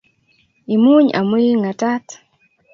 Imuuny 0.75 1.07
amu 1.19 1.35
iing'etat. 1.43 2.05